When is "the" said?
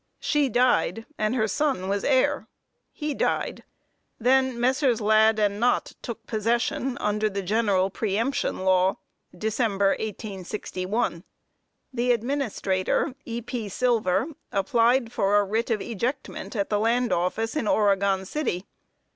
7.29-7.43, 11.93-12.13, 16.71-16.79